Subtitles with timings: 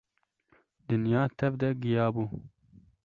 [0.87, 2.23] Dinya tev de giya bû.